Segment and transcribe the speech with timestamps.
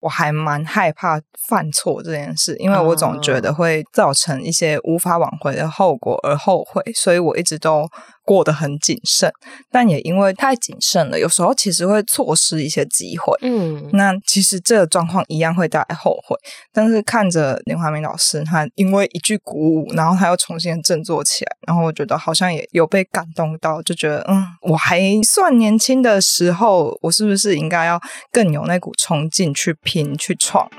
[0.00, 7.86] 我还蛮害怕犯错这件事，因为我总觉得会造成一些无法挽回的后果而后悔，所以我一直都
[8.30, 9.28] 过得很谨慎。
[9.72, 13.36] 但也因为太谨慎了，有时候其实会错失一些机会。
[13.42, 16.36] 嗯，那其实这个状况一样会带来后悔。
[16.72, 28.00] 但是看着林怀民老师，他因为一句鼓舞，然后他又重新振作起来，然后我觉得好像也有被感动到，就觉得嗯，我还算年轻的时候，我是不是应该要
[28.30, 30.70] 更有那股冲劲去拼去闯。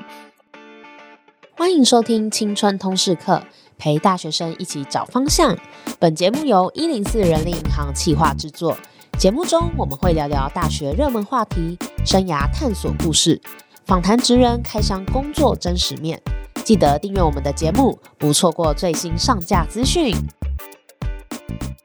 [1.58, 3.44] 欢迎收听青春通识课，
[3.81, 5.58] 陪大学生一起找方向。
[5.98, 8.77] 本节目由一零四人力银行企划制作。
[9.17, 13.41] 节目中我们会聊聊大学热门话题、生涯探索故事、
[13.86, 16.22] 访谈职人开箱工作真实面。
[16.63, 20.16] 记得订阅我们的节目，不错过最新上架资讯。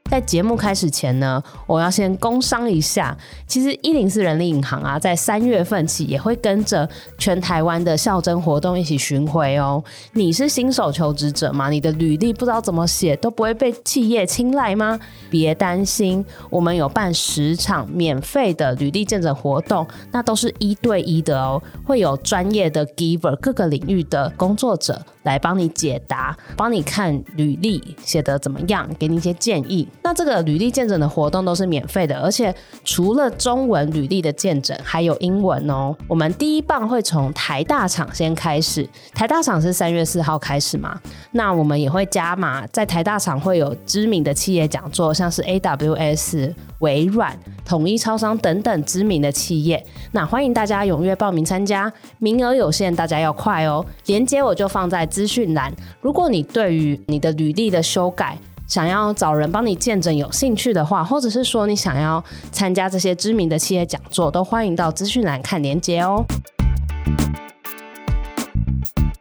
[0.08, 3.16] 在节目开始前呢，我要先工商一下。
[3.46, 6.88] 其实一零四人力银行啊，在三月份起也会跟着
[7.18, 9.82] 全台湾的校征活动一起巡回哦。
[10.12, 11.68] 你是新手求职者吗？
[11.68, 14.98] 你的履历不知道怎么写，都不会被企业青睐吗？
[15.28, 29.86] 别担心，我们有办十场免费的履历见证活动，那都是一对一的哦，会有专业的 giver 各个领域的工作者来帮你解答，帮你看履历写得怎么样，给你一些建议。
[30.02, 35.94] 那这个履历见证的活动都是免费的，而且除了中文履历的见证，还有英文哦。
[36.06, 40.98] 我们第一棒会从台大厂先开始，台大厂是三月四号开始嘛？
[41.32, 49.84] 那我们也会加码，在台大厂会有知名的企业讲座，像是 AWS、微软、统一超商等等知名的企业。
[50.12, 53.84] 那欢迎大家踊跃报名参加，名额有限，大家要快哦。
[54.06, 55.74] 链接我就放在资讯栏。
[56.02, 58.36] 如果你对于你的履历的修改，
[58.68, 66.22] 想要找人帮你见证，有兴趣的话，或者是说你想要参加这些知名的企业讲座，都欢迎到资讯栏看连接哦。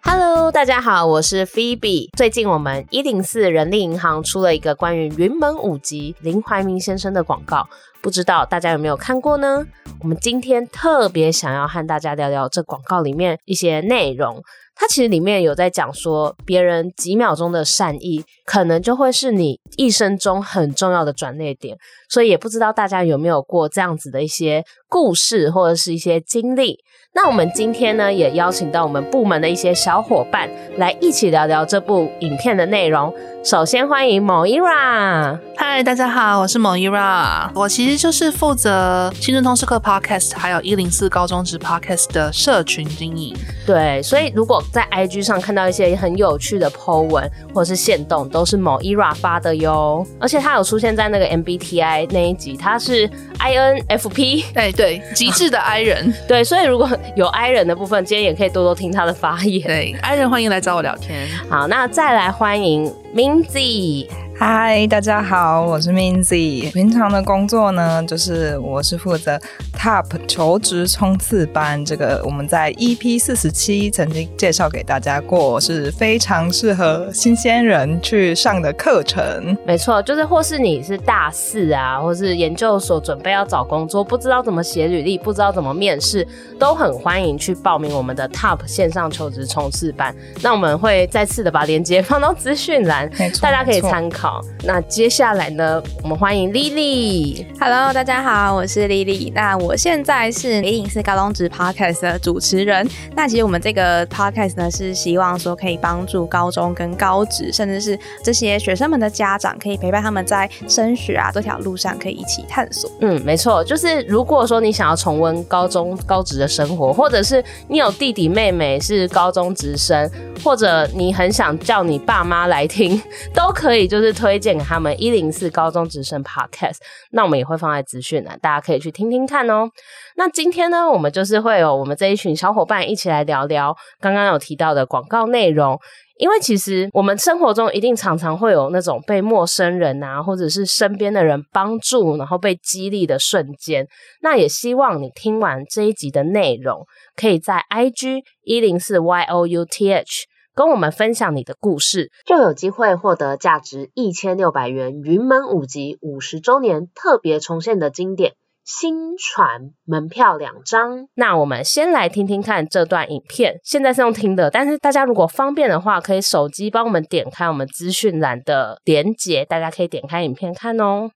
[0.02, 2.10] Hello，大家好，我是 Phoebe。
[2.18, 7.66] 最近我们一零四人力银行出了一个关于云门舞集林怀民先生的广告，
[8.02, 9.66] 不知道大家有没有看过呢？
[10.02, 14.44] 我们今天特别想要和大家聊聊这广告里面一些内容。
[14.76, 21.78] 它其实里面有在讲说，别人几秒钟的善意，可能就会是你一生中很重要的转捩点。
[22.10, 26.80] 所以也不知道大家有没有过这样子的一些故事，或者是一些经历。
[27.14, 33.14] 那我们今天呢，也邀请到我们部门的一些小伙伴来一起聊聊这部影片的内容。
[33.42, 43.34] 首先欢迎 Moira，嗨，大家好，我是 Moira，我其实就是负责青春通识课 Podcast，还有一零四高中职 Podcast 的社群经营。
[43.66, 50.06] 对，所以如果在 IG 上看到一些很有趣的 po 文或者是线动，都是 Moira 发的哟。
[50.20, 53.08] 而且他有出现在那个 MBTI 那一集，他是
[53.40, 56.12] INFP，哎，对，极致的 I 人。
[56.28, 59.62] 对，所以如果有 I 人的部分，今天也可以多多听他的发言。
[59.68, 61.28] 对，I 人欢迎来找我聊天。
[61.48, 64.08] 好，那再来欢迎 Minzy。
[64.38, 66.70] 嗨，大家好，我是 Minzy。
[66.74, 69.40] 平常的工作呢，就是我是负责
[69.74, 71.84] TOP 求职冲刺班。
[71.86, 79.58] 这个我们在 EP 四十七曾经介绍给大家过，是非常适合新鲜人去上的课程。
[79.66, 86.28] 没错，就是或是你是大四啊，或是研究所准备要找工作，不知道怎么写履历，不知道怎么面试，
[86.60, 90.14] 都很欢迎去报名我们的 TOP 线上求职冲刺班。
[90.42, 93.10] 那我们会再次的把链接放到资讯栏，
[93.42, 94.25] 大家可以参考。
[94.26, 97.46] 好，那接下来呢，我们欢迎 Lily。
[97.60, 99.32] Hello，大家好，我是 Lily。
[99.36, 102.90] 那我现在是一零四高中职 Podcast 的主持人。
[103.16, 112.90] 那其实我们这个 Podcast 呢，是希望说可以帮助高中跟高职，甚至是这些学生们的家长，可以陪伴他们在升学啊这条路上，可以一起探索。
[113.02, 120.10] 嗯，没错，就是如果说你想要重温高中高职的生活，或者是你有弟弟妹妹是高中职生，
[120.44, 123.00] 或者你很想叫你爸妈来听，
[123.32, 124.15] 都可以，就是。
[124.16, 126.78] 推荐给他们一零四高中直升 Podcast，
[127.12, 129.70] 那我们也会放在资讯栏，大家可以去听听看哦。
[130.16, 135.78] 那今天呢，我们就是会有我们这一群小伙伴一起来聊聊刚刚有提到的广告内容，
[136.18, 143.86] 因为其实我们生活中一定常常会有那种被陌生人啊，或者是身边的人帮助，然后被激励的瞬间。
[144.22, 146.86] 那也希望你听完这一集的内容，
[147.16, 150.06] 可以在 IG 一零四 youth。
[150.56, 158.32] 跟我们分享你的故事，就有机会获得价值一千六百元云门舞集五十周年特别重现的经典
[158.64, 161.10] 《新传》门票两张。
[161.16, 171.12] 那我们先来听听看这段影片，现在是用听的，但是大家如果方便的话，可以手机帮我们点开我们资讯栏的连结，大家可以点开影片看哦。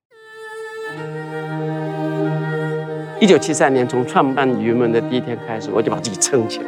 [3.21, 6.68] 一九七三年从创办云门的第一天开始，我就把自己撑起来。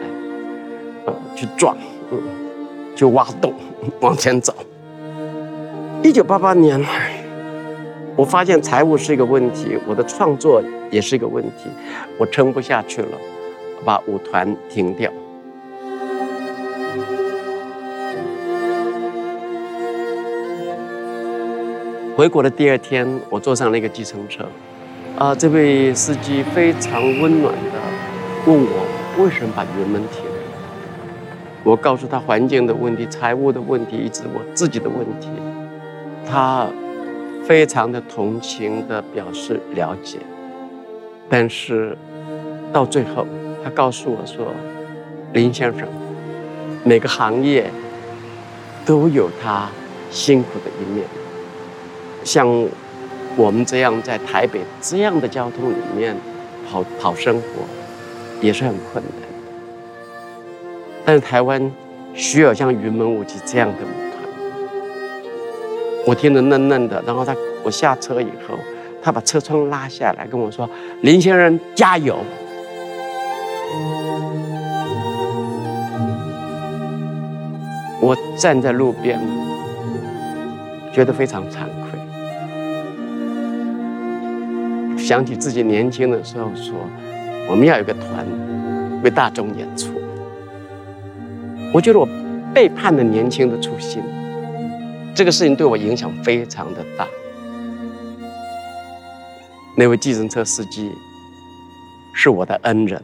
[1.05, 1.75] 呃，去撞，
[2.11, 2.21] 嗯，
[3.01, 3.51] 就挖洞，
[4.01, 4.53] 往前走。
[6.03, 6.79] 一九八八年，
[8.15, 10.61] 我发现财务是一个问题，我的创作
[10.91, 11.67] 也是一个问题，
[12.19, 13.17] 我撑不下去了，
[13.83, 15.11] 把舞团停掉。
[22.15, 24.45] 回国的第二天，我坐上了一个计程车，
[25.17, 27.79] 啊、这位司机非常温暖的
[28.45, 30.30] 问我为什么把云门停。
[31.63, 35.29] 我告诉他环境的问题、财务的问题，以及我自己的问题。
[36.27, 36.67] 他
[37.45, 40.17] 非常的同情的表示了解，
[41.29, 41.97] 但是
[42.71, 43.27] 到最后，
[43.63, 44.53] 他告诉我说
[45.33, 45.87] ：“林先生，
[46.83, 47.69] 每个行业
[48.85, 49.69] 都有他
[50.09, 51.05] 辛苦的一面。
[52.23, 52.47] 像
[53.35, 56.15] 我们这样在台北这样的交通里面
[56.69, 57.45] 跑跑生活，
[58.41, 59.30] 也是很困难。
[61.05, 61.71] 但是台湾
[62.13, 64.23] 需要像云门舞集这样的舞团。
[66.05, 68.57] 我听得嫩嫩的，然后他我下车以后，
[69.01, 70.69] 他把车窗拉下来跟我说
[71.01, 72.17] ：“林先生加油。”
[78.03, 79.19] 我站在路边，
[80.91, 81.99] 觉得非常惭愧。
[84.97, 86.73] 想起自己年轻的时候说，
[87.47, 88.25] 我们要有个团
[89.03, 90.00] 为大众演出。
[91.73, 92.07] 我觉得我
[92.53, 94.03] 背叛了年轻的初心，
[95.15, 97.07] 这个事情对我影响非常的大。
[99.77, 100.91] 那位计程车司机
[102.13, 103.01] 是我的恩人，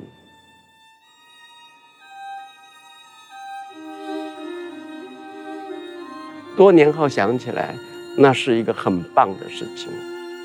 [6.58, 7.74] 多年后想起来，
[8.18, 9.88] 那是一个很棒的事情。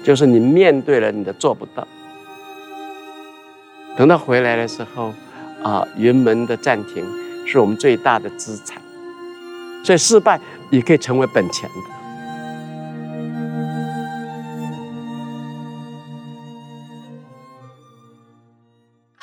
[0.04, 1.86] 就是你面对了你的做不到，
[3.96, 5.12] 等到回来的时候，
[5.62, 7.04] 啊，云门的暂停
[7.47, 8.81] 是我们最大的资产，
[9.85, 10.41] 所以失败
[10.71, 11.75] 也可以成为本钱的。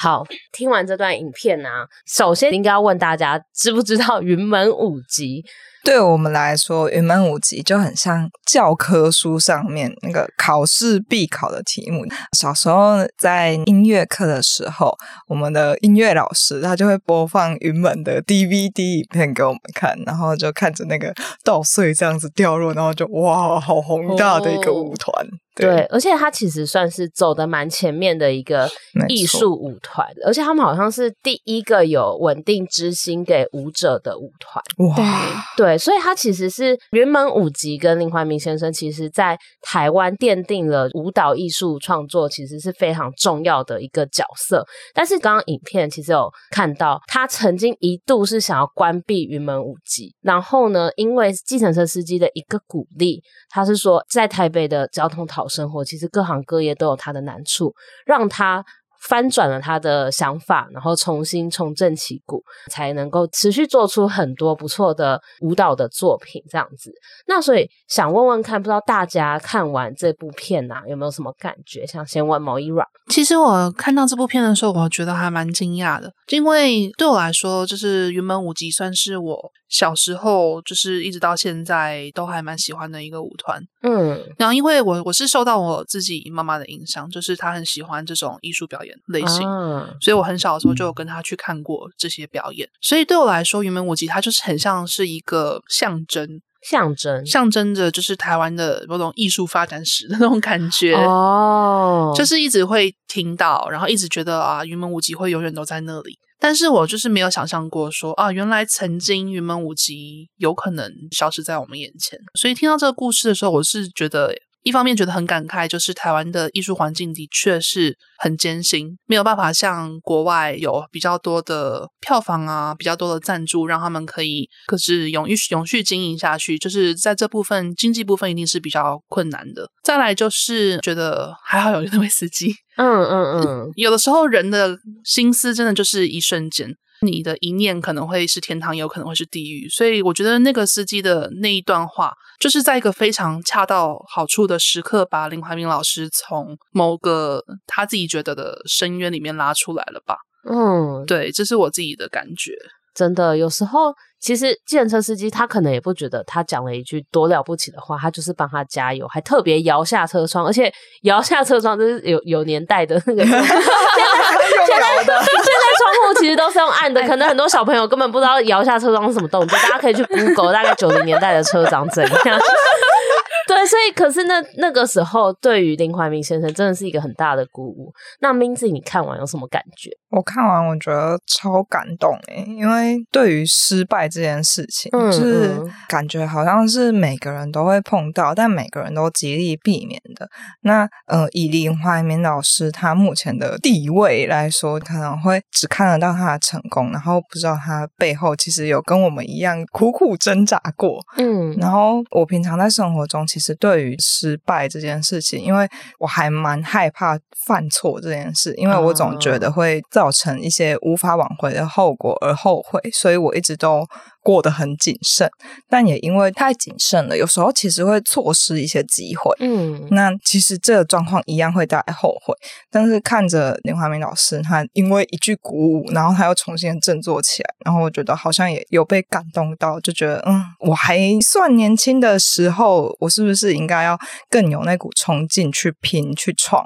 [0.01, 5.43] 好，听完这段影片呢、啊，首先应该要问大家，知不知道云门舞集？
[5.83, 12.05] 对我们来说，云门舞集就很像教科书上面那个考试必考的题目。
[12.37, 14.95] 小时候在音乐课的时候，
[15.27, 25.13] 我们的音乐老师他就会播放云门的 DVD 影片给我们看，然后就看着那个 稻穗这样子掉落，然后就哇，好宏大的一个舞团。
[25.25, 28.69] 哦对，而且他其实算是走的蛮前面的一个
[29.07, 34.63] 艺术舞团，而且他们好像是第一个有稳定支薪给舞者的舞团。
[34.87, 44.65] 哇，对，所以他其实是云门舞集跟林怀民先生，其实在台湾奠定了舞蹈艺术创作其实是非常重要的一个角色。
[44.93, 57.75] 但是刚刚影片其实有看到，他曾经一度是想要关闭云门舞集，然后呢，因为计程车司机的一个鼓励，他是说在台北的交通讨生活，其实各行各业都有他的难处，
[58.05, 58.63] 让他
[58.99, 66.43] 翻转了他的想法，然后重新重振旗鼓，才能够持续做出很多不错的舞蹈的作品。
[66.49, 66.91] 这样子，
[67.27, 71.85] 那所以想问问看，不知道大家看完这部片啊，有没有什么感觉？
[71.87, 72.85] 想先问 Moira。
[73.07, 79.51] 其实我看到这部片的时候，我觉得还蛮惊讶的，因为对我来说，就是云门舞集算是我。
[79.69, 106.17] 小时候就是一直到现在都还蛮喜欢的一个舞团，嗯，然后因为我我是受到我自己妈妈的影响，就是她很喜欢这种艺术表演类型，啊、所以我很小的时候就有跟他去看过这些表演，所以对我来说，云门舞集它就是很像是一个象征，象征象征着就是台湾的某种艺术发展史的那种感觉哦，就是一直会听到，然后一直觉得啊，云门舞集会永远都在那里。
[106.41, 112.17] 但是我就是没有想象过说啊，原来曾经云门舞集有可能消失在我们眼前。
[112.39, 126.57] 所以听到这个故事的时候，我是觉得一方面觉得很感慨，就是台湾的艺术环境的确是很艰辛，没有办法像国外有比较多的票房啊，比较多的赞助，让他们可以可是永续永续经营下去。
[126.57, 129.69] 就是在这部分经济部分一定是比较困难的。
[129.83, 132.53] 再来就是觉得还好有那位司机。
[132.75, 139.67] 嗯嗯嗯， 有的时候人的心思真的就是一瞬间，你的一念可能会是天堂，也有可能会是地狱。
[139.69, 150.17] 所以我觉得那个司机的那一段话，就是在一个非常恰到好处的时刻，把林怀民老师从某个他自己觉得的深渊里面拉出来了吧。
[150.49, 152.53] 嗯，对，这是我自己的感觉。
[152.95, 160.71] 真的，有时候其实计程车司机他可能也不觉得他讲了一句多了不起的话，他就是帮他加油，还特别摇下车窗，而且
[161.03, 163.23] 摇下车窗就是有有年代的那个。
[163.25, 172.39] 现在现在现在窗户其实都是用按的，可能很多小朋友根本不知道摇下车窗是什么动作，大家可以去 Google 大概九零年代的车长怎样。
[173.47, 177.91] 对，所以可是那那个时候，对于林怀民先生真的是一个很大的鼓舞。
[178.19, 179.89] 那明子你看完有什么感觉？
[180.11, 185.51] 我看完我觉得超感动诶，因为对于失败这件事情，嗯、就是
[185.87, 190.29] 感觉好像是每个人都会碰到，但每个人都极力避免的。
[190.61, 201.03] 那呃，以林怀民老师他目前的地位来说，可能会只看得到他的成功，然后不知道他背后其实有跟我们一样苦苦挣扎过。
[201.17, 203.39] 嗯，然后我平常在生活中其实。
[203.39, 205.65] 其实对于失败这件事情，因为
[205.97, 213.85] 我还蛮害怕犯错这件事，因为我总觉得会造成一些无法挽回的后果而后悔，所以我一直都
[214.23, 215.29] 过得很谨慎。
[215.67, 219.35] 但也因为太谨慎了，有时候其实会错失一些机会。
[219.41, 222.33] 嗯，那其实这个状况一样会带来后悔。
[222.71, 236.65] 但是看着林华明老师，他因为一句鼓舞，然后他又重新振作起来，然后我觉得好像也有被感动到，就觉得嗯，我还算年轻的时候，我是不是应该要更有那股冲劲去拼去闯？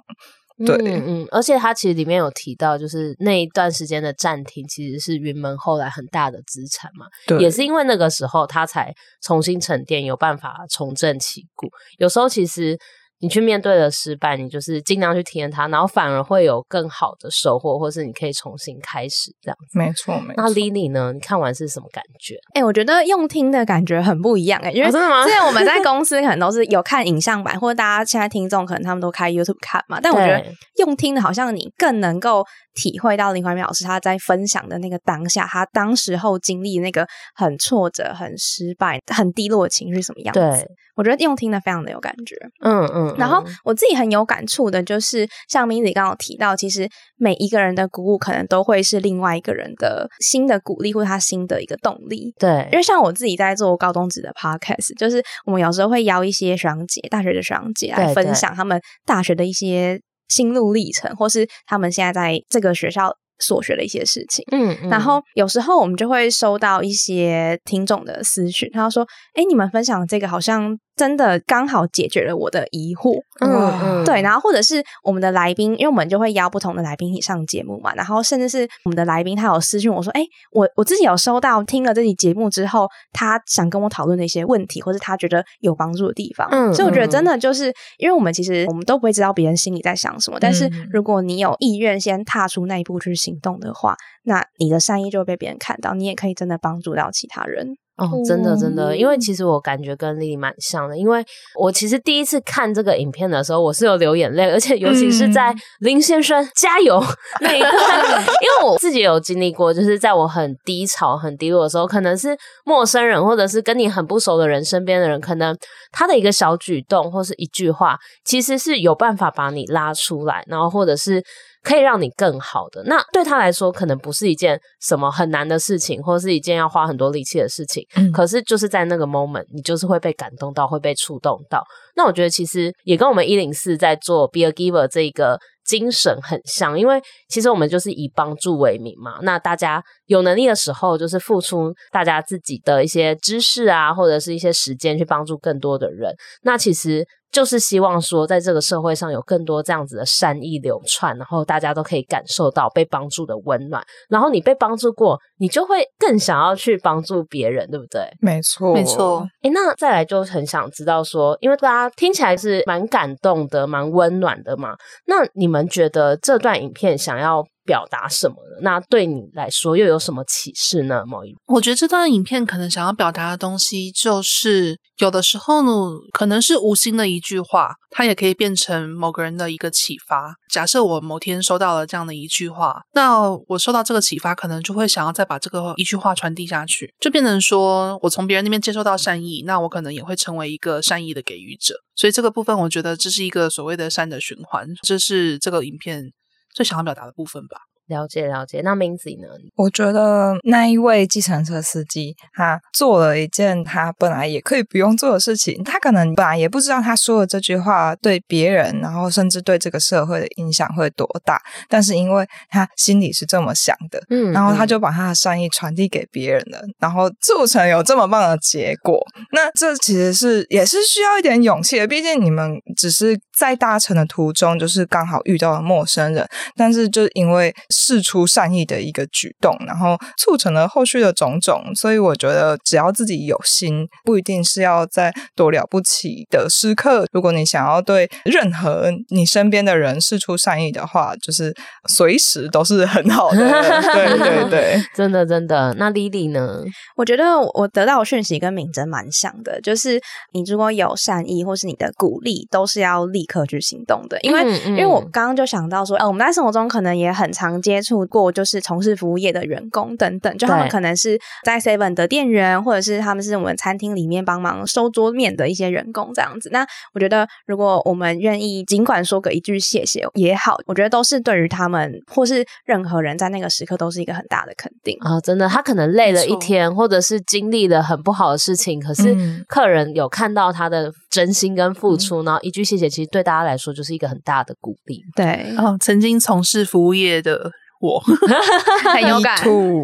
[0.66, 7.06] 对，嗯嗯，而且他其实里面有提到，就是那一段时间的暂停，其实是云门后来很大的资产嘛。
[7.28, 11.70] 对，也是因为那个时候他才重新沉淀，有办法重振旗鼓。
[11.98, 12.78] 有时候其实。
[13.24, 19.80] 你去面对了失败，你就是尽量去体验它，然后反而会有更好的收获，或是你可以重新开始这样子。
[19.80, 20.44] 没错，没错。
[20.44, 21.14] 那 Lily 呢？
[21.14, 22.36] 你看完是什么感觉？
[22.54, 25.24] 哎、欸，我觉得用听的感觉很不一样哎、欸，因为、哦、真的吗？
[25.24, 30.44] 之前我们在 公司可能都是有看影像版，或者大家现在听众可能他们都开 YouTube 看嘛，但我觉得
[30.80, 40.40] 用听的好像你更能够体会到林怀民老师他在分享的那个当下，他当时候经历那个很挫折、很失败、很低落的情绪是什么样子。
[40.40, 42.36] 对，我觉得用听的非常的有感觉。
[42.64, 43.16] 嗯嗯。
[43.18, 46.88] 然后我自己很有感触的，就是像 Minzy 刚刚有提到，其实
[47.18, 52.34] 每一个人的鼓舞，可能都会是另外一个人的新的鼓励，或者他新的一个动力。
[52.40, 60.00] 对，因为像我自己在做高中职的 Podcast，就是我们有时候会邀一些学长姐、大学的学长姐来分享他们大学的一些
[60.30, 64.46] 心路历程，或是他们现在在这个学校所学的一些事情。
[64.52, 93.96] 嗯，嗯，然后有时候我们就会收到一些听众的私讯，他说：“哎，你们分享的这个好像。”真的刚好解决了我的疑惑，嗯嗯，对，然后或者是我们的来宾，因为我们就会邀不同的来宾一起上节目嘛，然后甚至是我们的来宾他有私讯我说，哎，我我自己有收到听了这期节目之后，他想跟我讨论的一些问题，或是他觉得有帮助的地方，嗯，所以我觉得真的就是，因为我们其实我们都不会知道别人心里在想什么，但是如果你有意愿先踏出那一步去行动的话，
[94.26, 97.76] 那你的善意就会被别人看到，你也可以真的帮助到其他人。
[97.96, 101.24] 哦，真的真的，因为其实我感觉跟 Lily 蛮像的，因为
[101.60, 107.00] 我其实第一次看这个影片的时候，我是有流眼泪，而且尤其是在林先生加油
[107.42, 112.36] 那一段，因为我自己有经历过，就是在我很低潮、很低落的时候，可能是
[112.66, 115.56] 陌生人或者是跟你很不熟的人身边的人，可能
[115.92, 121.24] 他的一个小举动或是一句话，其实是有办法把你拉出来，然后或者是。
[121.64, 127.88] 可以让你更好的，那对他来说可能不是一件什么很难的事情，或是一件要花很多力气的事情。
[127.96, 131.64] 嗯，可是就是在那个 moment，你就是会被感动到，会被触动到。
[131.96, 139.20] 那我觉得其实也跟我们一零四在做 Be a Giver 这个精神很像，因为其实我们就是以帮助为名嘛。
[139.22, 146.14] 那大家有能力的时候，就是付出大家自己的一些知识啊，或者是一些时间去帮助更多的人。
[146.42, 147.08] 那其实。
[147.34, 153.84] 就是希望说，在这个社会上有更多这样子的善意流窜，然后大家都可以感受到被帮助的温暖。
[154.08, 158.08] 然后你被帮助过，你就会更想要去帮助别人，对不对？
[158.22, 159.28] 没错，没错。
[159.42, 164.76] 诶，那再来就很想知道说，因为大家听起来是蛮感动的，蛮温暖的嘛。
[165.08, 168.62] 那你们觉得这段影片想要表达什么呢？
[168.62, 171.06] 那对你来说又有什么启示呢？
[171.06, 175.72] 某一，我觉得这段影片可能想要表达的东西，就是有的时候呢，
[176.12, 180.36] 可能是无心的一句话，它也可以变成某个人的一个启发。
[180.52, 191.76] 假设我某天收到了这样的一句话，那我收到这个启发，可能就会想要再把这个一句话传递下去，就变成说我从别人那边接收到善意，那我可能也会成为一个善意的给予者。
[191.96, 196.12] 所以这个部分，我觉得这是一个所谓的善的循环，这是这个影片。
[196.54, 197.62] 最想要表达的部分吧。
[197.88, 199.28] 了解了解，那 Minzy 呢？
[199.56, 205.62] 我觉得那一位计程车司机，他做了一件他本来也可以不用做的事情。
[205.66, 211.42] 他可能本来也不知道他说的这句话对别人，然后甚至对这个社会的影响会多大。
[211.68, 219.06] 但是因为他心里是这么想的，嗯，然后他就把他的善意传递给别人了，然后促成有这么棒的结果。
[219.34, 226.26] 那这其实是也是需要一点勇气的，毕竟你们只是在搭乘的途中，就是刚好遇到了陌生人，
[226.56, 227.54] 但是就因为。
[227.74, 237.06] 释出善意的一个举动，然后促成了后续的种种，所以我觉得只要自己有心，不一定是要在多了不起的时刻。
[237.12, 241.52] 如果你想要对任何你身边的人释出善意的话，就是
[241.90, 243.38] 随时都是很好的。
[243.38, 245.74] 对对对， 真的真的。
[245.80, 246.62] 那 Lily 呢？
[246.96, 250.00] 我觉得我得到的讯息跟敏贞蛮像的，就是
[250.34, 254.20] 你如果有善意或是你的鼓励，都是要立刻去行动的。
[254.22, 257.63] 因为、嗯嗯、因为我刚刚就想到说，呃，我们在生活中可能也很常见。
[257.64, 266.50] 接触过就是从事服务业的员工等等，就他们可能是在 Seven 的店员，或者是他们是我们餐厅里面帮忙收桌面的一些员工这样子。
[266.52, 275.20] 那我觉得，如果我们愿意，尽管说个一句谢谢也好，我觉得都是对于他们或是任何人在那个时刻都是一个很大的肯定啊！
[275.22, 279.16] 真的，他可能累了一天，或者是经历了很不好的事情，可是
[279.48, 285.04] 客人有看到他的真心跟付出，嗯、然后一句谢谢，其实对大家来说就是一个很大的鼓励。
[285.16, 287.52] 对，哦，曾经从事服务业的。
[287.80, 288.02] 我。
[288.94, 289.38] 很有感，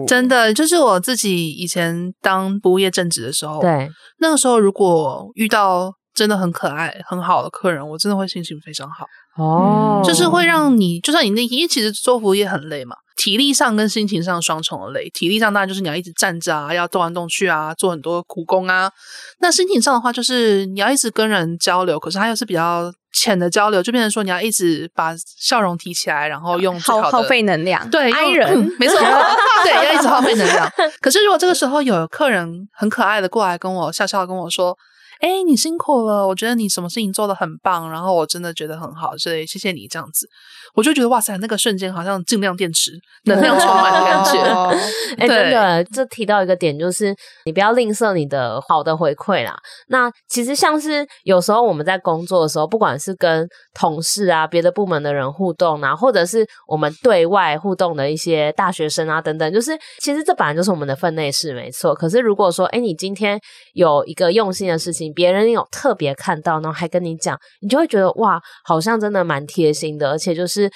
[0.07, 9.05] 真的就是我自己以前当服务业正职的时候，对，那个时候如果遇到真的很可爱、很好的客人，我真的会心情非常好
[9.39, 15.09] 哦，就是会让你，就算你那因为其实做服务业很累嘛，体力上跟心情上双重的累。
[15.09, 18.91] 体力上当然就是你要一直站着啊，要动来动去啊，做很多苦工啊。
[19.39, 22.91] 那心情上的话，就是你要一直跟人交流，可是它又是比较。
[23.11, 28.97] 浅的交流就变成说，你要一直把笑容提起来，然后用好耗费能量，对，爱人、嗯、没错，
[29.65, 30.71] 对，要一直耗费能量。
[31.01, 34.77] 可是如果这个时候有客人很可爱的过来跟我笑笑跟我说。
[35.19, 40.25] 哎，你辛苦了，我觉得你什么事情做得很棒，然后我真的觉得很好，所以谢谢你这样子，
[40.73, 42.93] 我就觉得哇塞，那个瞬间好像尽量电池
[43.25, 44.39] 能量充满的感觉。
[45.19, 49.53] 哎，真的，这提到一个点，就是你不要吝啬你的好的回馈啦。
[49.89, 61.93] 那其实像是有时候我们在工作的时候，不管是跟同事啊、别的部门的人互动啊，或者是我们对外互动的一些大学生啊等等，就是其实这本来就是我们的分内事，没错。
[61.93, 63.37] 可是如果说，哎，你今天
[63.73, 65.08] 有一个用心的事情。
[65.13, 70.69] 别人有特别看到，然后还跟你讲，你就会觉得哇，好像真的蛮贴心的，而且就是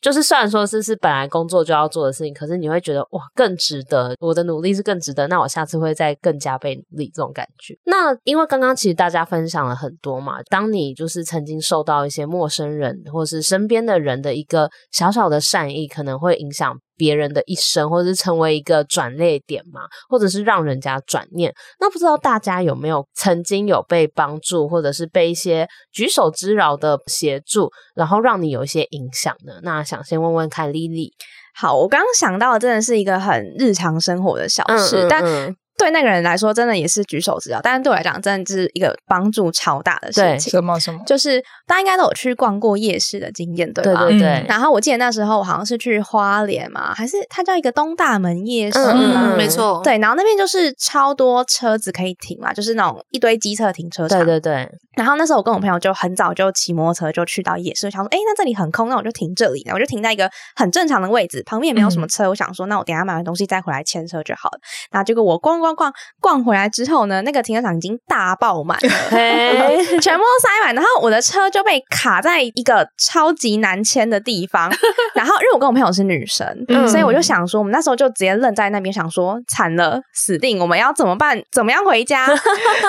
[0.00, 7.74] 就是虽然说这是本来工作就要做的事情，可是你会觉得哇，更值得，我的努力是更值得，那我下次会再更加倍努力这种感觉。
[7.84, 16.76] 那因为刚刚其实大家分享了很多嘛，当你就是曾经受到一些陌生人或是身边的人的一个小小的善意，可能会影响。
[16.96, 21.54] 别人的一生，或者是成为一个转捩点嘛，或者是让人家转念。
[21.80, 29.54] 那不知道大家有没有曾经有被帮助，或者是被一些举手之劳的协助，然后让你有一些影响呢？
[29.62, 31.10] 那想先问问看，Lily。
[31.54, 35.56] 好，我刚刚想到的真的是一个很日常生活的小事，嗯嗯嗯但。
[35.76, 40.50] 对那个人来说，真的也是举手之劳，但是对我来讲，真的是一个帮助超大的事情。
[40.50, 41.00] 什么什么？
[41.06, 44.00] 就是大家应该都有去逛过夜市的经验，对吧？
[44.06, 44.44] 对对对。
[44.48, 49.80] 然后我记得那时候我好像是去花莲嘛，还是它叫一个东大门夜市嗯，嗯，没错。
[49.84, 54.18] 对，然后那边就是超多车子可以停嘛，就是那种一堆机车停车场。
[54.18, 54.68] 对对对。
[54.96, 62.24] 然后那时候我跟我朋友就很早就骑摩托车就去到夜市，想说，哎，那这里很空，那我就停这里，然后我就停在一个很正常的位置，旁边也没有什么车。
[62.24, 64.58] 嗯、我想说，那我等一下买完东西再回来牵车就好了。
[64.90, 68.88] 然后结果我逛逛逛逛回来之后呢，那个停车场已经大爆满了，
[70.00, 74.72] 全部都塞满，然后我的车就被卡在一个超级难牵的地方。
[75.14, 81.38] 然后因为我跟我朋友是女生，嗯、所以我就想说，我们那时候就直接愣在那边，想说惨了，死定，我们要怎么办？
[81.52, 82.26] 怎么样回家？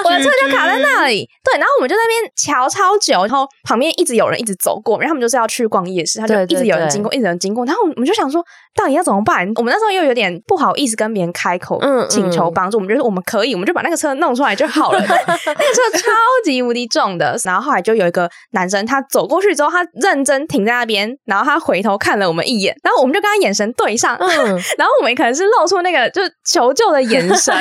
[0.03, 1.27] 我的车就卡在那里。
[1.43, 1.97] 对，然后我们就。
[1.97, 8.39] 那边瞧超久，然后旁边一直有人一直走过，然后他们就是要去逛夜市，他就一直有人经过，一直有人经过，然后我们就想说，
[8.75, 9.51] 到底要怎么办？
[9.55, 14.99] 我们那时候又有点不好意思跟别人开口，嗯，请求帮我们就说我们可以，我们就把那个车弄出来就好了。
[15.05, 16.11] 那个车超
[16.43, 24.29] 级无敌重的，然后后来就有一个男生，他走过去之后，他认真停在那边，然后他回头看了我们一眼，然后我们就跟他眼神对上，嗯、
[24.77, 27.53] 然后我们可能是露出那个就求救的眼神，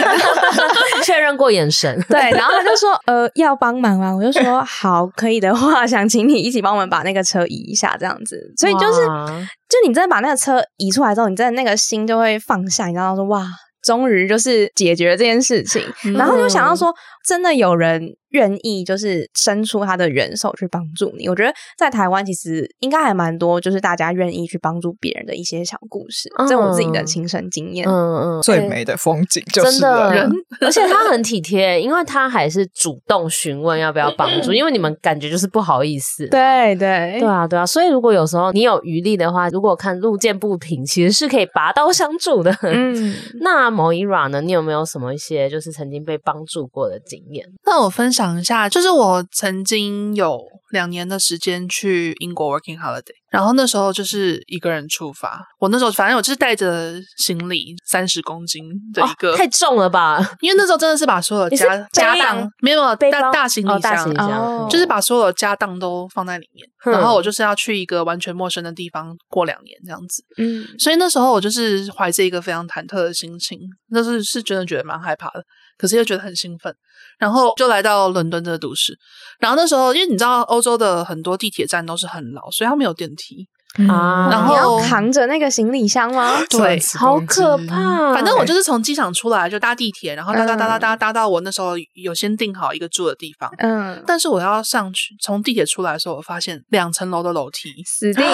[1.05, 4.14] 确认过眼神，对，然后他就说，呃，要帮忙吗？
[4.14, 5.07] 我就说好。
[5.16, 8.38] 可以的话，想请你一起帮我们把那个车移一下，这样子。
[8.59, 13.42] 所以就是，就你真的把那个车移出来之后，你真的那个心就会放下，你知道说哇，
[13.87, 15.81] 终于就是解决了这件事情。
[16.05, 16.92] 嗯、然后就想到说，
[17.25, 21.29] 真的有人愿意就是伸出他的援手去帮助你。
[21.29, 27.89] 我觉得在台湾其实应该还蛮多，就是大家愿意去帮助别人的一些小故事，这我自己的亲身经验。
[27.89, 36.27] 嗯嗯，最美的风景就是真的 人，而且他很体贴，因为他还是主动询问要不要帮助， 因为你们感觉就是不好意思。
[36.29, 42.57] 对对对啊对啊，所以如果有时候你有余力的话，如果看路见不平，其实是可以拔刀相助的。
[42.62, 44.41] 嗯， 那某一软呢？
[44.41, 47.47] 你有没有什么一些就是曾经被帮助过的经验？
[47.65, 55.40] 那我分享一下，就是我曾经有两年的时间去英国 working holiday，然后那时候就是一个人出发。
[55.59, 60.18] 我那时候反正我就是带着行李三十公斤的一个，哦，太重了吧？
[60.40, 66.66] 因为那时候真的是把所有家家当没有大大行李箱，哦，大行李箱，哦，就是把所有家当都放在里面。
[66.85, 70.24] 然后我就是要去一个完全陌生的地方过两年这样子。
[70.38, 73.59] 嗯，所以那时候我就是怀着一个非常忐忑的心情，
[73.90, 75.44] 那是是真的觉得蛮害怕的，
[75.76, 76.74] 可是又觉得很兴奋。
[77.18, 78.96] 然后就来到伦敦这个都市，
[79.40, 83.47] 然后那时候因为你知道欧洲的很多地铁站都是很老，所以它没有电梯
[83.88, 84.29] 啊。
[84.31, 86.38] 然后你要扛着那个行李箱吗？
[86.49, 88.14] 对，好可怕。
[88.14, 93.51] 反正我就是从机场出来就搭地铁，然后搭搭搭搭搭搭到我那时候有先订好一个住的地方。
[93.59, 98.25] 嗯，但是我要上去从地铁出来的时候，我发现两层楼的楼梯死定，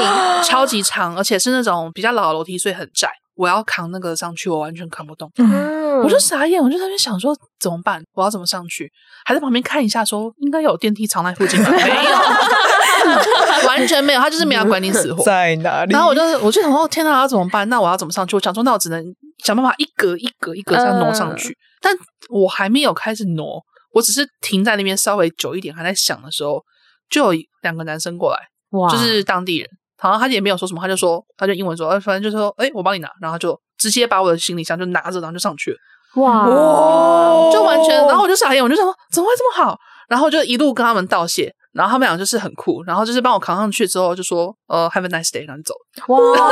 [0.45, 3.11] 超级长，而且是那种比较老的楼梯，所以很窄。
[3.35, 8.03] 我要扛那个上去，我完全扛不动，嗯、我就傻眼，我就在那边想说怎么办？
[8.13, 8.91] 我要怎么上去？
[9.25, 11.71] 还在旁边看一下说，说应该有电梯藏在附近吧？
[11.73, 15.93] 没有， 完全没有，他就是没有管你死活在哪里。
[15.93, 17.69] 然后我就我就想说，天哪，要怎么办？
[17.69, 18.37] 那我要怎么上去？
[18.37, 19.03] 我想说，那我只能
[19.45, 21.51] 想办法一格一格一格这样挪上去。
[21.51, 21.97] 嗯、但
[22.29, 23.61] 我还没有开始挪，
[23.93, 26.63] 我只是停在那边稍微久一点，还在想的时候，
[27.09, 28.39] 就有两个男生过来，
[28.71, 29.69] 哇，就是当地人。
[30.03, 35.71] 好像他也没有说什么，他就说，他就英文说，哎，反正就说，哎，我帮你拿，然后就直接把我的行李箱就拿着，然后就上去。
[35.71, 35.79] 了，
[36.17, 37.53] 哇，哇。
[37.53, 39.79] 就完全，然后我就傻眼，我就想说，怎么会这么好？
[40.09, 46.49] 然后就一路跟他们道谢，然后他们俩就是很酷，然后就是帮我扛上去之后就说，呃，Have a nice day，然后就走了，哇，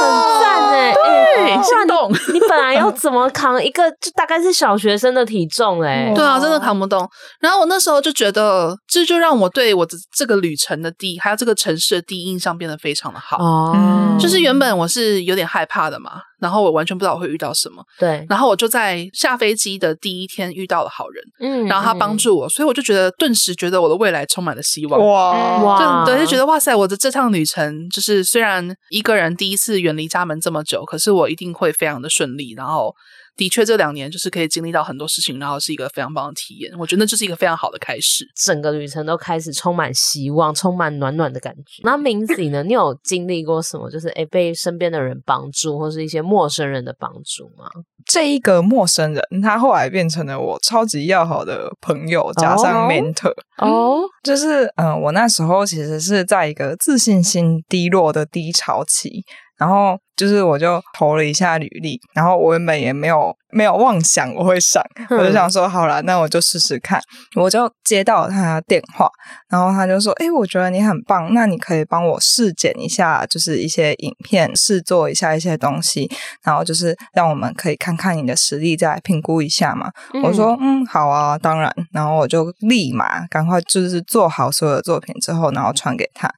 [0.00, 2.12] 很赞哎，对，心动。
[2.32, 7.08] 你本来要怎么扛一个，就大概是小学生的体重哎，对啊，真的扛不动。
[7.40, 13.38] 然后我那时候就觉得，这就让我对我的这个旅程的第，还有这个城市的第一印象变得非常的好。
[13.38, 16.12] 哦，就是原本我是有点害怕的嘛。
[16.40, 18.26] 然后我完全不知道我会遇到什么，对。
[18.28, 26.04] 然后我就在下飞机的第一天遇到了好人，嗯，然后他帮助我，所以我就觉得顿时觉得我的未来充满了希望，哇哇！
[26.04, 32.94] 对，就觉得哇塞，我的这趟旅程就是虽然一个人第一次远离家门这么久，可是我一定会非常的顺利，然后。
[33.36, 36.72] 的确，这两年就是可以经历到很多事情，然后是一个非常棒的体验。
[36.78, 41.82] 我觉得那就是一个非常好的开始，整个旅程都开始充满希望，充满暖暖的感觉。
[41.82, 42.62] 那 Minzy 呢？
[42.62, 43.90] 你有经历过什么？
[43.90, 47.68] 就是诶被身边的人帮助，或是一些陌生人的帮助吗？
[48.06, 53.34] 这一个陌生人，他后来变成了我超级要好的朋友，加上 mentor。
[53.58, 59.24] 哦，就是嗯，我那时候其实是在一个自信心低落的低潮期。
[59.56, 67.00] 然后就是，我就投了一下履历，然后我原本也没有没有妄想我会上，嗯、我就想说好了，那我就试试看。
[67.34, 69.08] 我就接到他电话，
[69.48, 76.10] 然后他就说：“诶，我觉得你很棒，那你可以帮我试剪一下，就是一些影片，试做一下一些东西，
[76.42, 79.90] 然后就是让我们可以看看你的实力，再来评估一下嘛。
[80.12, 86.32] 嗯”我说：“嗯，好啊，当然。”然后我就立马赶快就是做好所有的作品之后，然后传给他。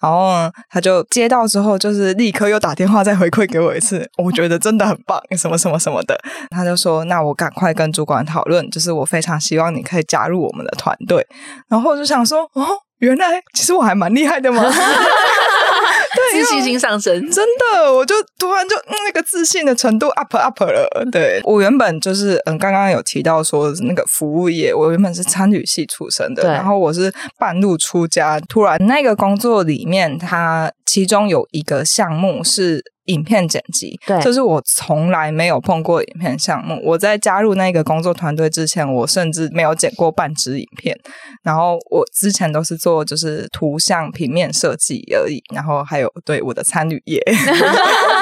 [0.00, 6.18] 然后呢，他就接到之后，就是立刻又打电话再回馈给我一次， 我觉得真的很棒，什么什么什么的。
[6.50, 11.26] 他就说：“那我赶快跟主管讨论，就是我非常希望你可以加入我们的团队。”
[11.68, 12.66] 然后我就想说：“哦，
[12.98, 14.62] 原来其实我还蛮厉害的嘛。
[16.14, 20.88] ”对，自信心上升，真的，我就突然就那个自信的程度 up up 了。
[21.12, 32.82] 对，我原本就是嗯，刚刚有提到说那个服务业，我原本是餐旅系出身的，然后我是半路出家，突然那个工作里面，它其中有一个项目是。
[33.08, 36.80] 影片剪辑，对，就是我从来没有碰过影片项目。
[36.82, 40.98] 我在加入那个工作团队之前，我甚至没有剪过半支影片。
[41.42, 45.42] 然后我之前都是做就是图像平面设计而已。
[45.54, 47.22] 然后还有对我的参与业。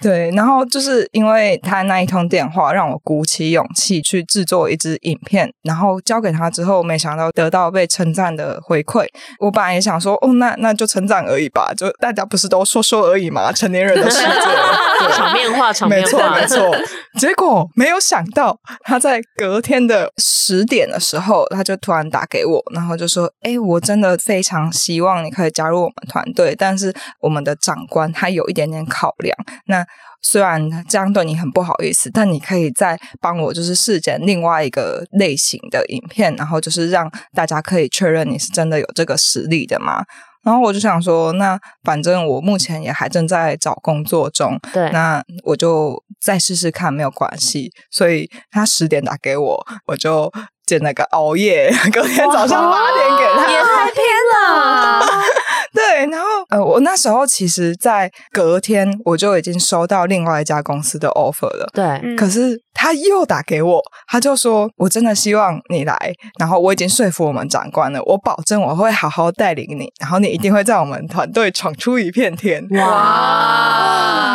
[0.00, 9.06] 对，然后就是因为他那一通电话，让我鼓起勇气去制作一支影片，然后交给他之后，没想到得到被称赞的回馈。
[9.40, 16.76] 我本来也想说，哦，那那就称赞而已吧，就大家不是都说说而已嘛，成年人的世界， 场面话，场面话，没错没错。
[17.18, 29.84] 结果没有想到，他在隔天的十点的时候，他就突然打给我，然后就说：“哎，我真的非常希望你可以加入我们团队，但是我们的长官他有一点点考量，那。”
[30.22, 40.04] 虽然这样对你很不好意思，但你可以再帮我就是试剪另外一个类型的影片，然后就是让大家可以确认你是真的有这个实力的嘛。
[40.44, 47.70] 然后我就想说，那反正我目前也还正在找工作中，对，那我就再试试看，没有关系。
[47.90, 50.32] 所以他十点打给我，我就
[50.68, 54.04] 剪那个熬夜， 隔天早上八点给他，也太偏
[54.34, 55.00] 了。
[55.72, 61.68] 对，然后呃，我那时候其实，在隔天我就已经收到另外一家公司的 offer 了。
[61.72, 74.27] 对，嗯、可是他又打给我，他就说：“我真的希望你来，然后我已经说服我们长官了，我保证我会好好带领你，然后你一定会在我们团队闯出一片天。”哇！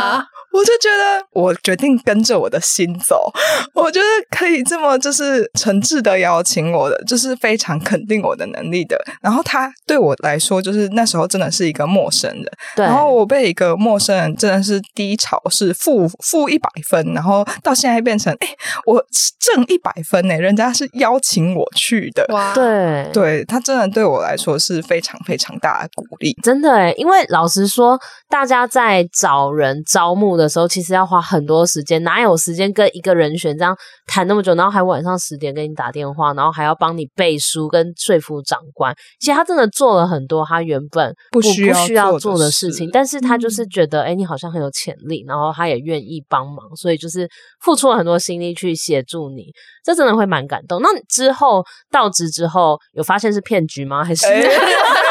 [0.53, 3.31] 我就觉得，我决定跟着我的心走。
[3.73, 8.95] 我觉得可以这么就是诚挚的邀请我的，就是非常肯定我的能力的。
[9.19, 12.45] 然后他对我来说，就是那时候真的是一个陌生人。
[12.75, 12.85] 对。
[12.85, 18.47] 然后我被一个陌生人真的是低潮，是负负一百分，然后到现在变成哎，
[18.85, 19.03] 我
[19.39, 20.35] 正一百分呢。
[20.37, 22.23] 人家是邀请我去的。
[22.29, 22.53] 哇！
[22.53, 26.31] 对，对他真的对我来说是非常非常大的鼓励。
[26.43, 30.42] 真的诶，因为老实说，大家在找人招募的。
[30.43, 33.75] 的时候，其实要花很多时间，哪有时间跟一个人选这样
[34.05, 38.93] 谈那么久，然后还晚上十点给你打电话，然后还要帮你背书跟说服长官。
[39.19, 47.27] 其实他真的做了很多他原本不需要不需要做的事情，但是他就是觉得，哎、欸，你好像很有潜力，然后他也愿意帮忙，所以就是
[47.61, 49.45] 付出了很多心力去协助你，
[49.83, 50.81] 这真的会蛮感动。
[50.81, 54.03] 那之后到职之后，有发现是骗局吗？
[54.03, 54.25] 还是？
[54.25, 54.49] 欸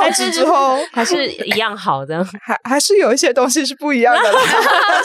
[0.04, 4.22] 还是之后还是一样好的， 还还是有一些东西是不一样的，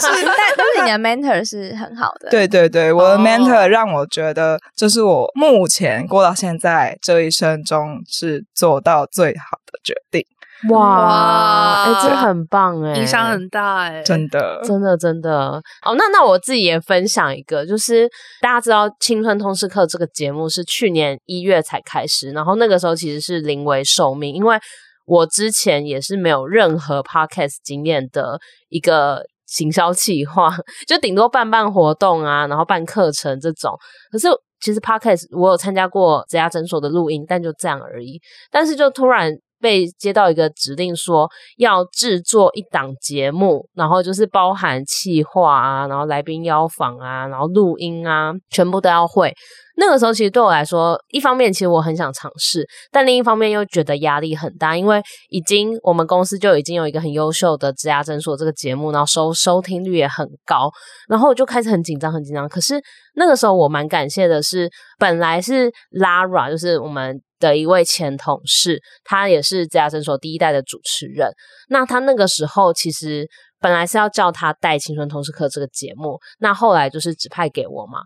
[0.00, 10.24] 是但但是你的 mentor 是很好的，对对对，我的 mentor 让我觉得这是我目前过到现在这一生中是做到最好的决定。
[10.70, 14.58] 哇，哎、欸，这很棒哎，影响很大哎，真的。
[14.64, 15.60] 真的真的。
[15.84, 18.08] 哦，那那我自己也分享一个，就是
[18.40, 24.58] 大家知道《青春通识课》这个节目是去年一月才开始，然后那个时候其实是临危受命，因为。
[25.06, 28.38] 我之前也是没有任何 podcast 经验的
[28.68, 30.54] 一个行销企划，
[30.86, 33.72] 就顶多办办活动啊，然后办课程这种。
[34.10, 34.28] 可是
[34.60, 38.20] 其实 podcast 我有参加过这家诊所的录音，但就这样而已。
[38.50, 39.32] 但是就突然
[39.66, 49.34] 被接到一个指令，说要制作一档节目，然后就是包含企划啊，然后来宾邀访啊，然后录音啊，全部都要会。
[49.78, 60.70] 那个时候其实对我来说，一方面其实我很想尝试，但另一方面又觉得压力很大，因为已经我们公司就已经有一个很优秀的职涯诊所这个节目，然后收收听率也很高，
[61.08, 62.48] 然后我就开始很紧张很紧张。
[62.48, 62.80] 可是
[63.16, 71.30] 那个时候我蛮感谢的是，本来是 Lara 就是我们的一位前同事，他也是职涯诊所第一代的主持人，
[71.68, 73.26] 那他那个时候其实。
[73.58, 78.00] 本来是要叫他带《青春同事课》这个节目，那后来就是指派给我嘛。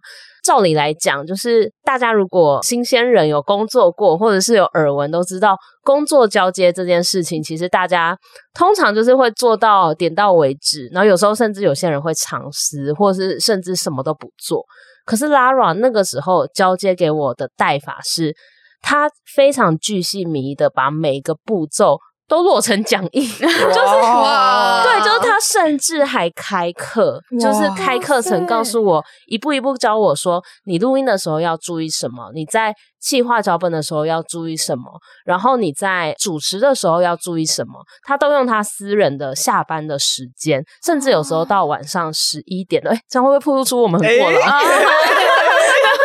[0.45, 8.17] 照理来讲，就是大家如果新鲜人有工作过，或者是有耳闻，都知道工作交接这件事情，其实大家
[8.55, 14.65] 通常就是会做到点到为止，然后有时候甚至有些人会藏私，或是甚至什么都不做。
[15.05, 18.33] 可是 Lara 那个时候交接给我的带法是，
[18.81, 21.99] 他非常巨细靡遗的把每一个步骤。
[22.31, 34.85] 都落成讲义， 就是哇，对，就是他甚至还开课，就是开课程，告诉我一步一步教我说，你录音的时候要注意什么，你在计划脚本的时候要注意什么，
[35.25, 44.41] 然后你在主持的时候要注意什么，他都用他私人的下班的时间，甚至有时候到晚上十一点了，哎，这样会不会暴露出我们很过了？
[44.41, 44.61] 啊？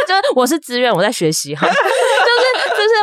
[0.08, 1.68] 就是我是自愿，我在学习哈。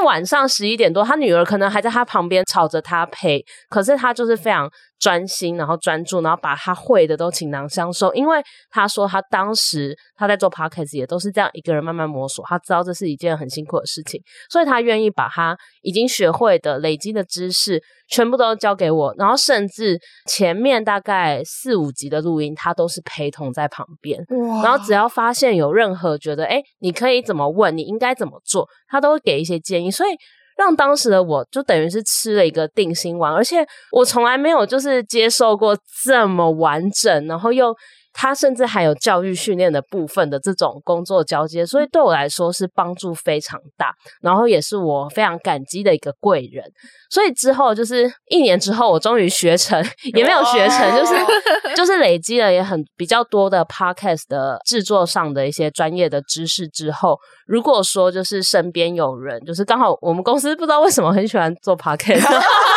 [0.03, 4.71] 晚上十一点多，他女儿可能还在他旁边吵着他陪，可是他就是非常
[5.03, 8.15] 专心，然后专注，然后把他会的都倾囊相授。
[8.15, 19.99] 因为他说他当时他在做 podcast 也都是这样一个人慢慢摸索，他知道这是一件很辛苦的事情，所以他愿意把他已经学会的、累积的知识全部都交给我，然后甚至
[20.31, 24.25] 前面大概四五集的录音，他都是陪同在旁边，
[24.63, 30.11] 然后只要发现有任何觉得哎，你可以怎么问，你应该怎么做，他都会给一些建议，所以。
[30.57, 37.75] 让当时的我就等于是吃了一个定心丸，而且我从来没有就是接受过这么完整，然后又。
[38.13, 46.65] 他甚至还有教育训练的部分的这种工作交接，所以对我来说是帮助非常大，然后也是我非常感激的一个贵人。
[47.11, 51.15] 所以之后就是一年之后，我终于学成，也没有学成，就是
[51.77, 62.27] 就是累积了也很比较多的 podcast 的制作上的一些专业的知识之后，如果说就是身边有人，就是刚好我们公司不知道为什么很喜欢做 podcast。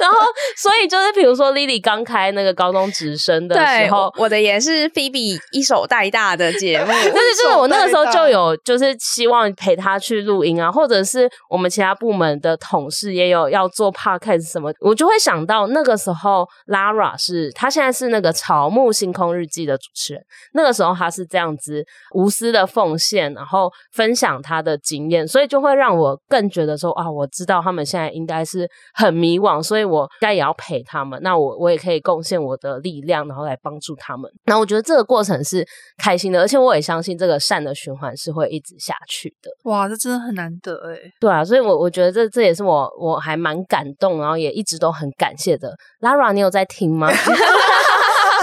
[0.00, 0.16] 然后，
[0.56, 3.60] 所以就是比如说，Lily 刚开那个高中直升的时
[3.90, 20.22] 候，我的也是 Phoebe 一手带大的节目， 就是就是我那个时候就有就是希望陪她去录音啊，或者是我们其他部门的同事也有要做 podcast 什么，我就会想到那个时候 Lara 是她现在是那个草木星空日记的主持人，
[20.54, 21.84] 那个时候她是这样子
[22.14, 31.20] 无私的奉献，然后分享她的经验，所以就会让我更觉得说啊，我知道他们现在应该是很迷惘，所以我应该也要陪他们。
[31.22, 34.30] 那我我也可以贡献我的力量，然后来帮助他们。
[34.46, 35.66] 那我觉得这个过程是
[35.98, 39.50] 开心的，而且我也相信这个善的循环是会一直下去的。
[39.64, 40.98] 哇，这真的很难得哎。
[41.20, 45.74] 对啊，所以我我觉得这这也是我我还蛮感动，然后也一直都很感谢的。
[46.00, 47.10] Lara，你有在听吗？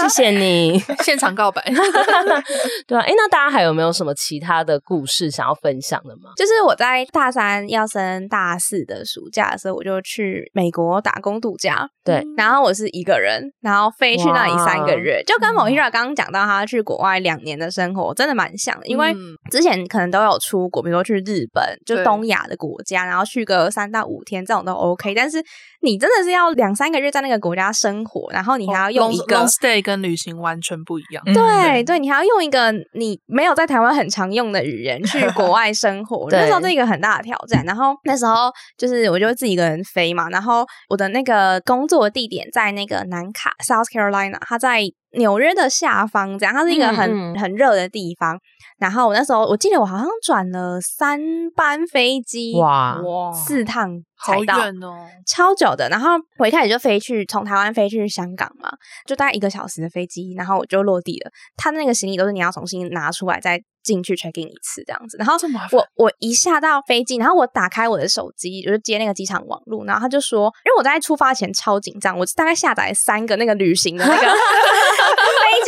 [0.02, 1.62] 谢谢你 现场告白，
[2.86, 6.30] 对啊，哎，那大家还有没有什么其他的故事想要分享的吗？
[6.36, 19.14] 就是我在大三要升大四的暑假的时候，我就去美国打工度假，对，然后我是一个人，然后飞去那里三个月，就跟 Mohira 刚刚讲到他去国外两年的生活，真的蛮像的，因为
[19.50, 25.42] 之前可能都有出国，比如说去日本，就东亚的国家，然后去个三到五天这种都 OK，但是
[25.80, 29.78] 你真的是要两三个月在那个国家生活，然后你还要用一个 stay。
[29.88, 31.24] 跟旅行完全不一样。
[31.24, 37.64] 对、嗯、对，你还要用一个你没有在台湾很常用的语言去国外生活， 那时候是一个很大的挑战。
[37.64, 48.38] 然后那时候就是我就自己一个人飞嘛，然后我的那个工作地点在那个南卡 （South Carolina），它在纽约的下方，这样它是一个很嗯嗯很热的地方。
[48.78, 51.18] 然后我那时候我记得我好像转了三
[51.56, 53.90] 班飞机，哇哇，四趟
[54.24, 55.88] 才到，好远哦，超久的。
[55.88, 58.70] 然后我一开始就飞去从台湾飞去香港嘛，
[59.04, 61.30] 就大概一个小时的飞机，然后我就落地了。
[61.56, 65.16] 他那个行李都是你要重新拿出来再进去 check in 一次这样子。
[65.18, 65.34] 然后
[65.72, 74.26] 我我一下到飞机，然后我打开我的手机，我就是接那个机场网络，然后他就说，因为我在出发前超紧张，我大概下载三个那个旅行的那个飞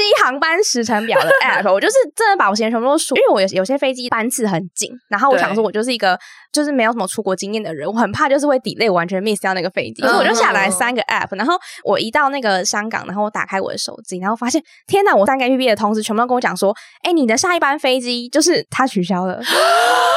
[0.02, 2.96] 机航班时程表的 app，我就是真的把我行程全部都。
[3.16, 6.18] 因为我有有些飞机班次很紧，然后我想说，我就是一个
[6.52, 19.40] 就是没有什么出国经验的人，我很怕就是会 delay 完全 miss 掉那个飞机，所以我就下来三个 app，然后我一到那个香港，然后我打开我的手机，然后发现天呐，我三个 app 的同时全部都跟我讲说，哎，你的下一班飞机就是它取消了。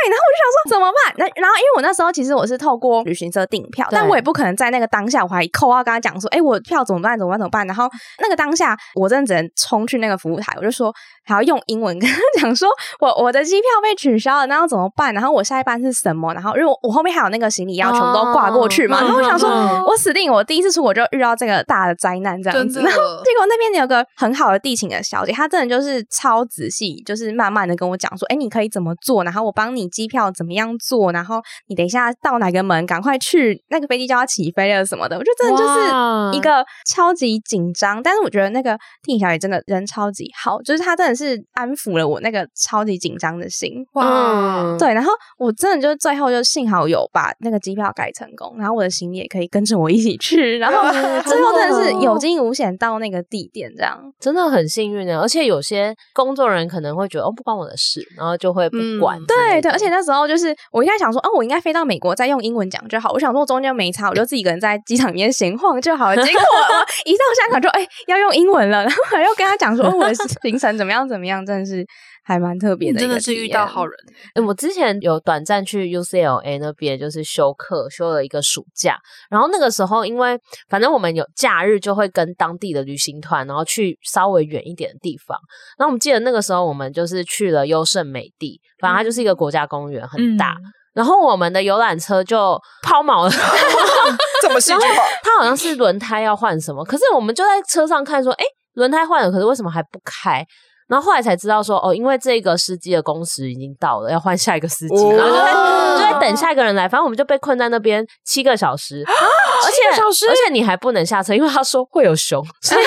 [0.00, 1.14] 对，然后我就想说怎么办？
[1.18, 7.18] 那然后因为我那时候其实我是透过旅行社订票，但我也不可能在那个当下我还扣啊，跟他讲说，哎，我票怎么办？
[7.18, 7.38] 怎么办？
[7.38, 7.66] 怎么办？
[7.66, 7.88] 然后
[8.20, 10.92] 那个当下我真的只能冲去那个服务台，我就说
[11.24, 12.68] 还要用英文跟他讲说，
[13.00, 15.12] 我我的机票被取消了，那要怎么办？
[15.12, 16.32] 然后我下一班是什么？
[16.32, 19.48] 然后因为我我后面还有那个行李要全部都挂过去嘛，哦、然后我想说
[19.86, 22.80] 我死定，我第一次出国就遇到这个大的灾难这样子。
[22.80, 29.24] 然后 结果那边有个很好的地勤的小姐，她真的就是超仔细，就是慢慢的跟我讲说，哎，你可以怎么做？
[29.24, 30.30] 然后我帮你机票。
[30.30, 31.12] 怎么样做？
[31.12, 35.18] 然后你等一下到哪个门，赶快去那个飞机就要起飞了什么的。
[35.18, 43.84] 我觉得真的就是一个超级紧张，但是我觉得那个地勤小姐真的人超级好，就是她真的是安抚了我那个超级紧张的心。
[43.94, 50.80] 哇，对，然后我真的就最后就幸好有把那个机票改成功，然后我的行李也可以跟着我一起去，然后
[51.28, 55.20] 最后真的是有惊无险到那个地点，这样真的很幸运的。
[55.20, 59.18] 而且有些工作人员可能会觉得哦，不关我的事，然后就会不管。
[59.18, 60.20] 嗯、对对，而且那时候。
[60.30, 63.10] 就是我应该想说，哦，我应该飞到美国再用英文讲就好。
[63.10, 66.22] 我想说中间没差，我就自己一个人在机场里面闲晃就好了。
[66.22, 71.84] 结果我 一到香港就哎、欸、要用英文了，然后还要跟他讲说，哦，我的行程怎么样怎么样，真的是
[72.30, 73.00] 还蛮特别的。
[73.00, 73.92] 真的是遇到好人。
[74.36, 78.96] 欸、我之前有短暂去 UCLA 那边，就是休课休了一个暑假。
[79.28, 80.38] 然后那个时候，因为
[80.68, 85.36] 反正我们有假日就会跟当地的旅行团，然后去稍微远一点的地方。
[85.76, 90.52] 然后我们记得那个时候，我们就是去了优胜美地，反正它就是一个国家公园，很大。
[90.52, 93.30] 嗯然后我们的游览车就抛锚了，
[94.42, 95.02] 怎么戏剧化？
[95.22, 100.44] 它好像是轮胎要换什么，可是我们就在车上看说，哎，轮胎换了，可是为什么还不开？
[100.90, 112.84] 然后后来才知道说，哦，因为这个司机的工时已经到了，要换下一个司机，然后就在就在等下一个人来，反正我们就被困在那边七个小时，而且而且你还不能下车，因为他说会有熊，所以。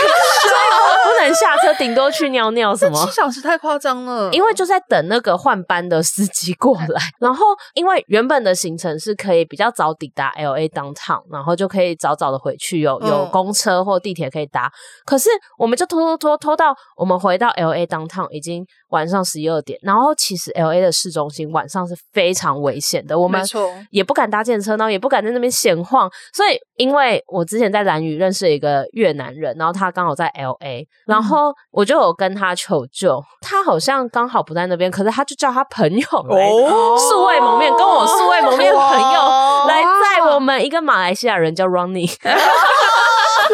[1.14, 3.06] 不能下车，顶多去尿尿什么？
[3.06, 4.32] 七小时太夸张了。
[4.32, 7.46] 因为就在等那个换班的司机过来，然后
[7.76, 14.72] 因为原本的行程是可以比较早抵达 LA downtown，然后就可以早早的回去，有有公车或地铁可以搭。
[15.06, 23.44] 可是我们就拖拖拖拖到我们回到 LA downtown 已经晚上十一二点，然后其实 LA 的市中心晚上是非常危险的，我们
[23.90, 26.08] 也不敢搭建车，然后也不敢在那边闲晃。
[26.32, 30.86] 所以因为我之前在兰屿认识一个越南人，然后他刚好在 LA。
[31.08, 36.50] 然后我就有跟他求救，他好像刚好不在那边，可是他就叫他朋友来
[36.98, 39.22] 素未谋面，跟我素未谋面的朋友
[39.68, 42.16] 来载我们一个马来西亚人叫 Ronnie。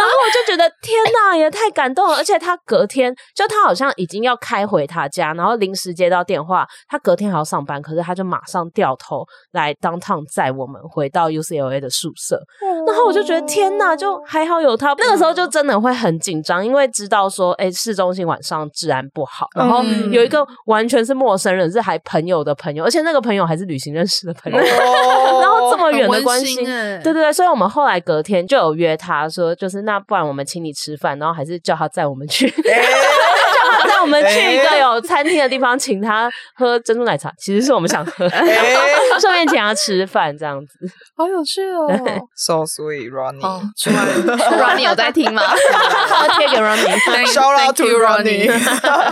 [0.09, 2.15] 然后我就觉得天哪，也太感动了！
[2.15, 12.41] 而且他隔天就他好像已经要开回他家，然后临时接到电话，他隔天还要上班，可是他就马上掉头来 downtown 载我们回到 UCLA 的宿舍。
[12.87, 14.95] 然后我就觉得天哪，就还好有他。
[14.97, 24.59] 那个时候就真的会很紧张，因为知道说，哎，市中心晚上治安不好，然后有一个完全是陌生人，是还朋友的朋友，而且那个朋友还是旅行认识的朋友，
[25.71, 29.79] 这么远的关系，对对对，所以我们后来隔天就有约他说，就是。
[29.89, 32.51] 那不然我们请你吃饭，然后还是叫他载我们去，欸、
[34.01, 37.31] 我们去一个有餐厅的地方，请他喝珍珠奶茶。
[37.37, 38.27] 其实是我们想喝，
[39.19, 40.79] 顺、欸、便请他吃饭，这样子，
[41.15, 41.87] 好有趣哦。
[42.35, 43.41] So sweet, Ronnie。
[43.41, 43.61] Oh,
[44.59, 45.41] Ronnie 有在听吗？
[46.37, 48.49] 贴给 Ronnie，Shout out to Ronnie。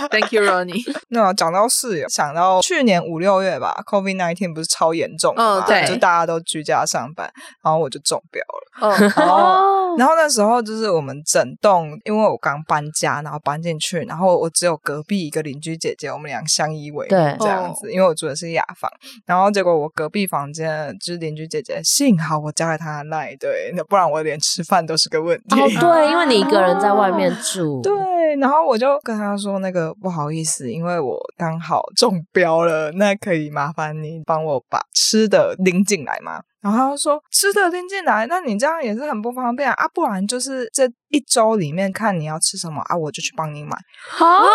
[0.10, 0.84] Thank you, Ronnie。
[1.10, 5.64] 那讲到室友，想到去年五六月吧，COVID nineteen 不是超严重嘛？
[5.68, 7.30] 对，就大家都居家上班，
[7.64, 8.68] 然后我就中标了。
[8.80, 10.00] 哦、oh.
[10.00, 17.92] 然后那时候就是我们整栋，因为我刚搬家，然后搬进去，然后我只有隔壁一个邻居姐姐，我们俩相依为命这样子。
[17.92, 18.90] 因为我住的是雅房，
[19.26, 25.60] 然后结果我隔壁房间就是邻居姐姐，幸好我加了她的赖，对，那不然我连吃饭都是个问题。
[25.60, 27.82] 哦，对，因为你一个人在外面住。
[27.82, 27.94] 对，
[28.40, 36.42] 然后我就跟她说那个不好意思，因为我刚好中标了，那可以麻烦你帮我把吃的拎进来吗？
[36.62, 43.78] 然后他说吃的拎进来，那你这样也是很不方便啊，啊不然就是这一周里面看你要吃什么啊，我就去帮你买。
[44.10, 44.50] 好、哦，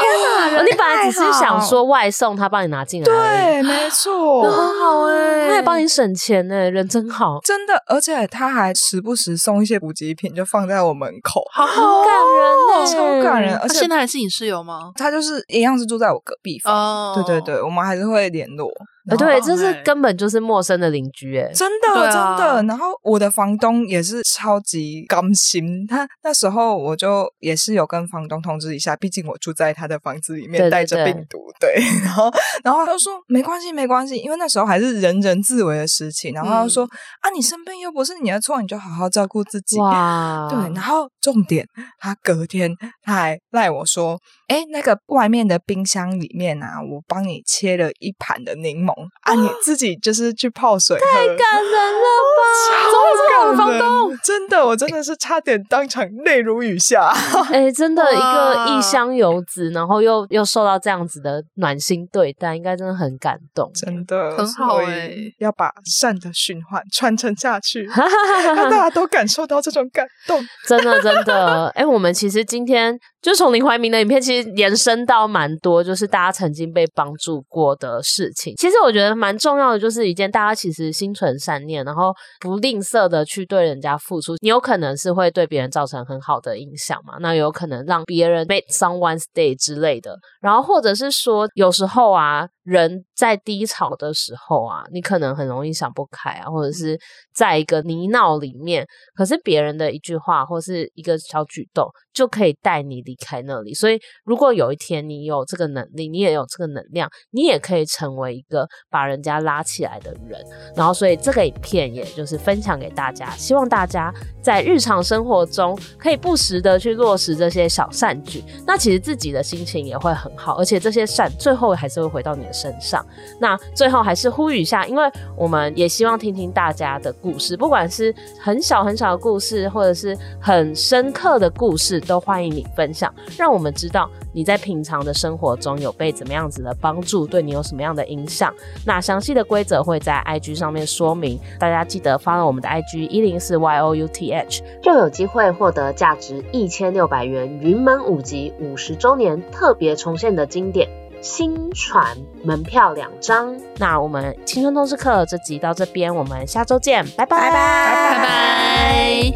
[0.00, 0.62] 天哪！
[0.62, 3.04] 你本来只是想说外送，他帮你拿进来。
[3.04, 13.56] 对，没错，很好哎，他也帮你省钱哎，人真好，真的，而且他还时不时送一些补给品，就放在我门口，好好感人，超感人。
[13.56, 14.90] 而且现在还是你室友吗？
[14.96, 18.68] 他就是一样是住在我隔壁房，哦、对对对，我们还是会联络。
[19.10, 22.62] 呃，对，这是根本就是陌生的邻居，哎，真的，真的。
[22.62, 31.74] 然后我的房东也是超级甘心，他那时候我就也是有跟房东通知一下，毕竟我住在他的房子里面，带着病毒，对。
[32.04, 32.30] 然后，
[32.62, 36.30] 然后他就说没关系，没关系，因为那时候还是人人自危的时期。
[36.30, 36.84] 然后他就说
[37.20, 39.78] 啊，你生病又不是你的错，你就好好照顾自己。
[39.78, 40.58] 哇，对。
[40.74, 41.66] 然后重点，
[41.98, 44.18] 他隔天他还赖我说，
[44.48, 48.92] 哎，那个外面的冰箱里面啊，我帮你切了一盘的柠檬。
[49.22, 49.34] 啊！
[49.34, 52.06] 你自己就是去泡水，太感人了
[52.36, 52.40] 吧！
[52.90, 52.92] 超
[53.28, 57.12] 感人，房东，真的，我真的是差点当场泪如雨下。
[57.52, 65.12] 哎、欸，真的，一个异乡游子，然后又又受到这样子的暖心对待，应该真的很感动，真的很好哎！
[65.38, 67.84] 要把善的循环传承下去，
[68.44, 70.44] 让大家都感受到这种感动。
[70.66, 78.52] 真的，真的， 哎、欸，我们其实今天就从林怀民的影片，其实延伸到蛮多，就是大家曾经被帮助过的事情。
[78.56, 78.80] 其实。
[78.82, 84.34] 我觉得蛮重要的，就是一件大家其实心存善念，然后不吝啬的去对人家付出。
[84.40, 87.18] 你有可能是会对别人造成很好的影响嘛？
[87.20, 90.18] 那有可能让别人 make someone's day 之类的。
[90.40, 92.48] 然后或者是说，有时候啊。
[92.70, 96.96] 人在低潮的时候啊，你可能很容易想不开啊，或者是
[97.34, 103.74] 在一个泥淖里面，可是别人的一句话或是一个小举动就可以带你离开那里。
[103.74, 110.40] 所以，如果有一天你有这个能力，你也有这个能量，你也可以成为一个把人家拉起来的人。
[110.76, 123.04] 然后，所以这个影片也就是分享给大家，希望大家在日常生活中可以不时的去落实这些小善举，那其实自己的心情也会很好，而且这些善最后还是会回到你的身上，
[123.38, 138.52] 那最后还是呼吁一下，因为我们也希望听听大家的故事，不管是很小很小的故事，或者是很深刻的故事，都欢迎你分享，让我们知道你在平常的生活中有被怎么样子的帮助，对你有什么样的影响。
[138.84, 150.99] 那详细的规则会在 IG 上面说明，大家记得 follow 我们的 IG 一零四 youth，就有机会获得价值一千六百元云门舞集五十周年特别重现的经典。
[151.22, 159.32] 薪传门票两张，那我们青春通识课这集到这边，我们下周见，拜拜拜拜拜拜。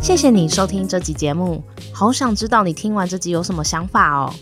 [0.00, 1.62] 谢谢你收听这集节目，
[1.92, 4.32] 好想知道你听完这集有什么想法哦。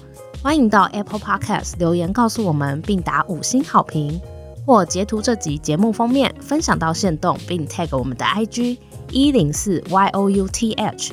[0.41, 4.21] 欢迎到 Apple Podcast 留言告诉我们，并打五星好评，
[4.65, 8.79] 或截图这集节目封面分享到线动，并 tag 我们的 IG
[9.11, 11.13] 一零四 youth。